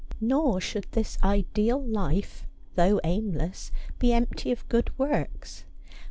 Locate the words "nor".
0.19-0.59